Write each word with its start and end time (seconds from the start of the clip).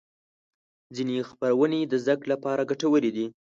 ځینې 0.95 1.27
خپرونې 1.29 1.79
د 1.85 1.93
زدهکړې 2.03 2.27
لپاره 2.33 2.67
ګټورې 2.71 3.11
دي. 3.15 3.25